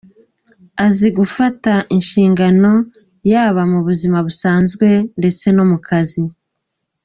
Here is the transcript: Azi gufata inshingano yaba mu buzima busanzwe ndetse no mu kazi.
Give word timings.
Azi 0.85 1.07
gufata 1.17 1.73
inshingano 1.97 2.71
yaba 3.31 3.61
mu 3.71 3.79
buzima 3.87 4.17
busanzwe 4.27 4.87
ndetse 5.19 5.45
no 5.55 5.63
mu 5.71 5.77
kazi. 5.87 6.23